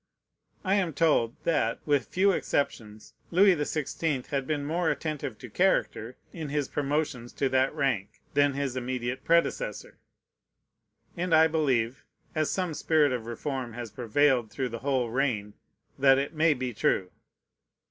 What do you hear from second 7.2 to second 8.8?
to that rank, than his